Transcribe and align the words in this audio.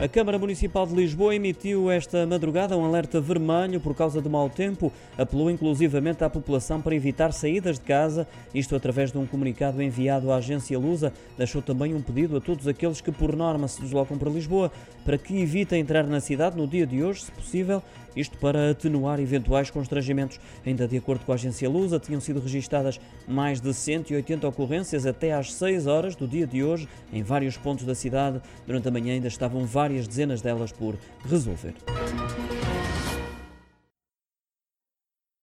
A 0.00 0.06
Câmara 0.06 0.38
Municipal 0.38 0.86
de 0.86 0.94
Lisboa 0.94 1.34
emitiu 1.34 1.90
esta 1.90 2.24
madrugada 2.24 2.76
um 2.76 2.84
alerta 2.84 3.20
vermelho 3.20 3.80
por 3.80 3.96
causa 3.96 4.20
do 4.20 4.30
mau 4.30 4.48
tempo. 4.48 4.92
Apelou 5.18 5.50
inclusivamente 5.50 6.22
à 6.22 6.30
população 6.30 6.80
para 6.80 6.94
evitar 6.94 7.32
saídas 7.32 7.80
de 7.80 7.84
casa, 7.84 8.24
isto 8.54 8.76
através 8.76 9.10
de 9.10 9.18
um 9.18 9.26
comunicado 9.26 9.82
enviado 9.82 10.30
à 10.30 10.36
agência 10.36 10.78
Lusa. 10.78 11.12
Deixou 11.36 11.60
também 11.60 11.96
um 11.96 12.00
pedido 12.00 12.36
a 12.36 12.40
todos 12.40 12.68
aqueles 12.68 13.00
que, 13.00 13.10
por 13.10 13.34
norma, 13.34 13.66
se 13.66 13.80
deslocam 13.80 14.16
para 14.16 14.30
Lisboa 14.30 14.70
para 15.04 15.18
que 15.18 15.36
evitem 15.40 15.80
entrar 15.80 16.06
na 16.06 16.20
cidade 16.20 16.56
no 16.56 16.68
dia 16.68 16.86
de 16.86 17.02
hoje, 17.02 17.22
se 17.22 17.32
possível, 17.32 17.82
isto 18.14 18.38
para 18.38 18.70
atenuar 18.70 19.18
eventuais 19.18 19.68
constrangimentos. 19.68 20.38
Ainda 20.64 20.86
de 20.86 20.96
acordo 20.96 21.24
com 21.24 21.32
a 21.32 21.34
agência 21.34 21.68
Lusa, 21.68 21.98
tinham 21.98 22.20
sido 22.20 22.38
registadas 22.38 23.00
mais 23.26 23.60
de 23.60 23.74
180 23.74 24.46
ocorrências 24.46 25.06
até 25.06 25.32
às 25.32 25.52
6 25.54 25.88
horas 25.88 26.14
do 26.14 26.28
dia 26.28 26.46
de 26.46 26.62
hoje, 26.62 26.88
em 27.12 27.22
vários 27.22 27.56
pontos 27.56 27.84
da 27.84 27.96
cidade. 27.96 28.40
Durante 28.64 28.86
a 28.86 28.90
manhã 28.92 29.14
ainda 29.14 29.28
estavam 29.28 29.66
várias 29.66 29.87
várias 29.88 30.06
dezenas 30.06 30.42
delas 30.42 30.70
por 30.70 30.96
resolver. 31.24 31.74